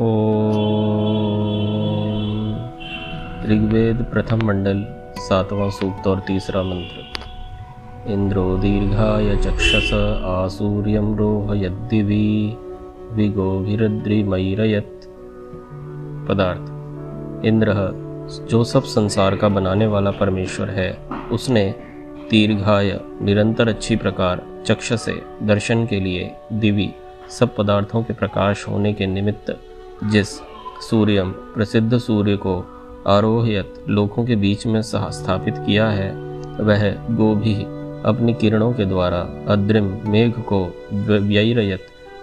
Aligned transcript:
ओम। 0.00 0.04
ऋग्वेद 3.50 4.06
प्रथम 4.12 4.46
मंडल, 4.46 4.84
सातवां 5.18 5.70
सूक्त 5.70 6.06
और 6.06 6.20
तीसरा 6.20 6.62
मंत्र। 6.62 8.12
इंद्रो 8.12 8.58
दीर्घाय 8.58 9.36
चक्षस 9.36 9.90
आसूर्यम 10.24 11.16
रोहयद्दिवि 11.16 12.56
विगोभिरद्रिमयिरयत् 13.12 15.04
पदार्थ। 16.28 16.60
इंद्र, 17.46 17.74
जो 18.50 18.64
सब 18.64 18.82
संसार 18.82 19.36
का 19.36 19.48
बनाने 19.48 19.86
वाला 19.86 20.10
परमेश्वर 20.10 20.70
है, 20.70 20.98
उसने 21.32 21.74
दीर्घाय, 22.30 23.00
निरंतर 23.22 23.68
अच्छी 23.68 23.96
प्रकार 23.96 24.62
चक्ष 24.66 24.92
से 24.92 25.22
दर्शन 25.42 25.86
के 25.86 26.00
लिए 26.00 26.30
दिवी, 26.52 26.90
सब 27.28 27.56
पदार्थों 27.56 28.02
के 28.02 28.12
प्रकाश 28.12 28.68
होने 28.68 28.92
के 28.92 29.06
निमित्त 29.06 29.58
जिस 30.10 30.28
सूर्यम 30.90 31.30
प्रसिद्ध 31.30 31.98
सूर्य 31.98 32.36
को 32.36 32.64
आरोहियत 33.08 33.84
लोकों 33.88 34.26
के 34.26 34.36
बीच 34.36 34.66
में 34.66 34.82
स्थापित 34.82 35.58
किया 35.58 35.88
है, 35.88 36.10
वह 36.60 36.90
गोभी 36.90 37.62
अपनी 38.04 38.34
किरणों 38.34 38.72
के 38.72 38.84
द्वारा 38.84 39.18
अद्रिम 39.48 39.98
मेघ 40.06 40.32
को 40.40 40.66
व्ययरयत 40.92 41.80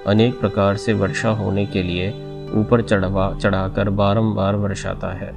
अनेक 0.08 0.40
प्रकार 0.40 0.76
से 0.76 0.94
वर्षा 0.94 1.30
होने 1.30 1.66
के 1.66 1.84
लिए 1.84 2.10
ऊपर 2.54 2.82
चढ़वा, 2.82 3.34
चढ़ाकर 3.34 3.90
बारंबार 3.90 4.56
वर्षाता 4.56 5.14
है। 5.14 5.32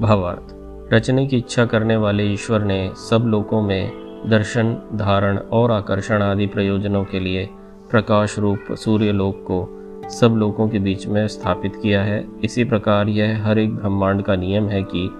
भावार्थ, 0.00 0.54
रचने 0.94 1.26
की 1.26 1.36
इच्छा 1.36 1.66
करने 1.66 1.96
वाले 1.96 2.24
ईश्वर 2.24 2.62
ने 2.62 2.92
सब 3.10 3.22
लोगों 3.26 3.62
में 3.62 3.92
दर्शन, 4.26 4.76
धारण 4.94 5.38
और 5.38 5.70
आकर्षण 5.70 6.22
आदि 6.22 6.46
प्रयोजनों 6.46 7.04
के 7.04 7.20
लिए 7.20 7.48
प्रकाश 7.90 8.38
रूप 8.38 8.58
सूर्य 8.72 9.12
लोक 9.12 9.36
को 9.36 9.77
सब 10.10 10.28
लोगों 10.28 10.68
के 10.68 10.78
बीच 10.78 11.06
में 11.06 11.28
स्थापित 11.28 11.76
किया 11.76 12.02
है। 12.02 12.24
इसी 12.44 12.64
प्रकार 12.64 13.08
यह 13.08 13.46
हर 13.46 13.58
एक 13.58 13.74
ब्रह्मांड 13.74 14.22
का 14.22 14.36
नियम 14.36 14.68
है 14.68 14.82
कि 14.82 15.10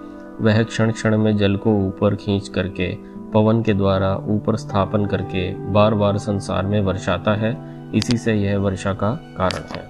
वह 0.41 0.63
क्षण 0.63 0.91
क्षण 0.91 1.17
में 1.17 1.37
जल 1.37 1.55
को 1.55 1.71
ऊपर 1.87 2.15
खींच 2.15 2.47
करके, 2.47 2.95
पवन 3.33 3.61
के 3.63 3.73
द्वारा 3.73 4.15
ऊपर 4.15 4.55
स्थापन 4.55 5.05
करके 5.05 5.53
बार 5.71 5.93
बार 5.93 6.17
संसार 6.17 6.65
में 6.65 6.81
वर्षाता 6.81 7.35
है। 7.35 7.57
इसी 7.95 8.17
से 8.17 8.33
यह 8.33 8.57
वर्षा 8.57 8.93
का 8.93 9.11
कारण 9.37 9.77
है। 9.77 9.89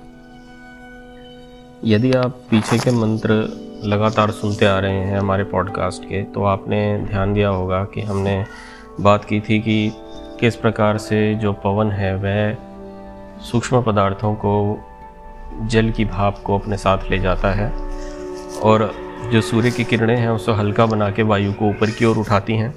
यदि 1.85 2.13
आप 2.13 2.41
पीछे 2.49 2.77
के 2.77 2.91
मंत्र 2.91 3.29
लगातार 3.83 4.31
सुनते 4.31 4.65
आ 4.65 4.79
रहे 4.79 5.05
हैं 5.05 5.19
हमारे 5.19 5.43
पॉडकास्ट 5.43 6.03
के 6.03 6.23
तो 6.23 6.43
आपने 6.43 6.99
ध्यान 6.99 7.33
दिया 7.33 7.49
होगा 7.49 7.83
कि 7.83 8.01
हमने 8.01 8.45
बात 9.01 9.25
की 9.25 9.39
थी 9.39 9.59
कि 9.59 9.91
किस 10.39 10.55
प्रकार 10.55 10.97
से 10.97 11.35
जो 11.35 11.53
पवन 11.53 11.91
है, 11.91 12.15
वह 12.15 12.57
सूक्ष्म 13.41 13.81
पदार्थों 13.81 14.33
को 14.35 14.79
जल 15.61 15.89
की 15.91 16.05
भाप 16.05 16.41
को 16.45 16.57
अपने 16.57 16.77
साथ 16.77 16.97
ले 17.11 17.19
जाता 17.19 17.51
है 17.51 17.71
और 18.59 18.93
जो 19.31 19.41
सूर्य 19.41 19.71
की 19.71 19.83
किरणें 19.83 20.17
हैं 20.17 20.29
उसे 20.29 20.51
हल्का 20.51 20.85
बना 20.85 21.11
के 21.11 21.23
वायु 21.23 21.53
को 21.53 21.69
ऊपर 21.69 21.89
की 21.89 22.05
ओर 22.05 22.17
उठाती 22.17 22.53
हैं 22.53 22.75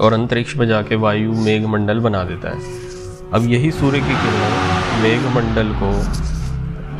और 0.00 0.12
अंतरिक्ष 0.12 0.56
में 0.56 0.66
जाके 0.66 0.96
वायु 0.96 1.32
मेघमंडल 1.32 2.00
बना 2.00 2.24
देता 2.24 2.48
है। 2.48 2.60
अब 3.32 3.44
यही 3.44 3.70
सूर्य 3.70 3.98
की 3.98 4.04
किरणें 4.04 5.02
मेघमंडल 5.02 5.72
को 5.74 5.90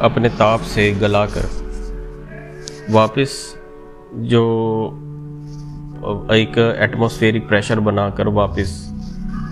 अपने 0.05 0.29
ताप 0.29 0.61
से 0.61 0.91
गलाकर 0.93 1.49
वापस 2.91 3.55
जो 4.15 4.45
एक 6.33 6.77
एटमॉस्फेरिक 6.81 7.49
प्रेशर 7.49 7.81
बनाकर 7.81 8.29
वापस 8.29 8.95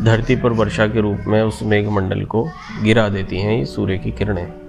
धरती 0.02 0.36
पर 0.36 0.52
वर्षा 0.52 0.86
के 0.86 1.00
रूप 1.00 1.19
में 1.27 1.42
उस 1.42 1.62
मेघमंडल 1.62 2.24
को 2.24 2.48
गिरा 2.82 3.08
देती 3.08 3.41
हैं 3.41 3.58
ये 3.58 3.64
सूर्य 3.64 3.98
की 3.98 4.10
किरणें। 4.10 4.66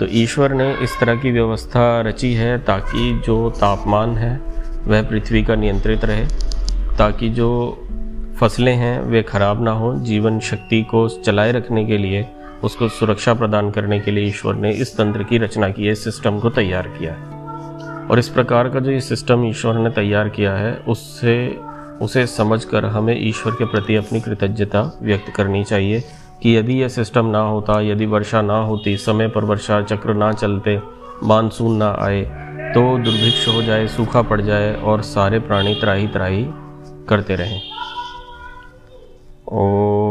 तो 0.00 0.06
ईश्वर 0.10 0.52
ने 0.52 0.74
इस 0.74 1.00
तरह 1.00 1.16
की 1.16 1.30
व्यवस्था 1.30 2.00
रची 2.00 2.34
है 2.34 2.58
ताकि 2.58 3.22
जो 3.26 3.50
तापमान 3.50 4.16
है, 4.16 4.40
वह 4.84 5.02
पृथ्वी 5.02 5.42
का 5.42 5.54
नियंत्रित 5.54 6.04
रहे, 6.04 6.24
ताकि 6.98 7.28
जो 7.28 7.78
फ़सलें 8.40 8.76
हैं, 8.76 9.02
वे 9.02 9.22
खराब 9.22 9.64
ना 9.64 9.70
हो। 9.70 9.96
जीवन 9.96 10.40
शक्ति 10.40 10.82
को 10.82 11.08
चलाए 11.08 11.52
रखने 11.52 11.84
के 11.84 11.98
लिए, 11.98 12.26
उसको 12.64 12.88
सुरक्षा 12.88 13.34
प्रदान 13.34 13.70
करने 13.70 14.00
के 14.00 14.10
लिए 14.10 14.24
ईश्वर 14.24 14.54
ने 14.54 14.72
इस 14.72 14.96
तंत्र 14.96 15.22
की 15.22 15.38
रचना 15.38 15.68
की 15.68 15.86
है 15.86 15.94
सिस्टम 15.94 16.38
को 16.38 16.50
तैयार 16.50 16.88
किया 16.88 17.12
है। 17.12 17.22
और 18.06 18.18
इस 18.18 18.28
प्रकार 18.28 18.68
का 18.68 18.80
जो 18.80 18.90
ये 18.90 19.00
सिस्टम 19.00 19.44
ईश्वर 19.44 19.74
ने 19.74 19.90
तैयार 19.90 20.28
किया 20.28 20.52
है, 20.52 20.74
उससे, 20.74 21.60
उसे 22.02 22.26
समझकर 22.26 22.84
हमें 22.84 23.28
ईश्वर 23.28 23.52
के 23.52 23.64
प्रति 23.64 23.96
अपनी 23.96 24.20
कृतज्ञता 24.20 24.98
व्यक्त 25.02 25.32
करनी 25.36 25.64
चाहिए। 25.64 26.04
कि 26.42 26.56
यदि 26.56 26.80
यह 26.82 26.88
सिस्टम 26.88 27.26
ना 27.26 27.40
होता, 27.40 27.80
यदि 27.80 28.06
वर्षा 28.06 28.42
ना 28.42 28.58
होती, 28.58 28.96
समय 28.96 29.28
पर 29.28 29.44
वर्षा 29.44 29.80
चक्र 29.82 30.14
ना 30.14 30.32
चलते, 30.32 30.78
मानसून 31.22 31.76
ना 31.76 31.96
आए 31.98 32.22
तो 32.74 32.82
दुर्भिक्ष 32.98 33.48
हो 33.48 33.62
जाए, 33.62 33.86
सूखा 33.86 34.22
पड़ 34.22 34.40
जाए 34.40 34.74
और 34.74 35.02
सारे 35.02 35.38
प्राणी 35.38 35.74
त्राही 35.74 36.06
त्राही 36.06 36.44
करते 37.08 37.36
रहें। 37.36 37.60
ओ 39.52 40.09